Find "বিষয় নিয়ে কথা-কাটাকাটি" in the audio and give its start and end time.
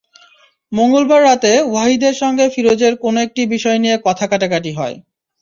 3.53-4.71